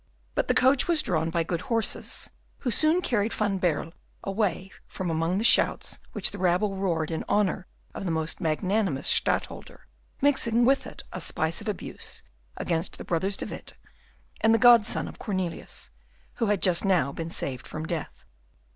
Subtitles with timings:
[0.33, 3.93] But the coach was drawn by good horses, who soon carried Van Baerle
[4.23, 9.07] away from among the shouts which the rabble roared in honour of the most magnanimous
[9.07, 9.85] Stadtholder,
[10.19, 12.23] mixing with it a spice of abuse
[12.57, 13.73] against the brothers De Witt
[14.43, 15.91] and the godson of Cornelius,
[16.37, 18.23] who had just now been saved from death.